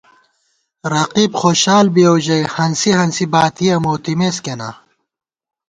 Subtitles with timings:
[0.93, 4.69] رقیب خوشال بِیَؤ ژَئی، ہنسی ہنسی باتِیَہ موتِمېس کېنا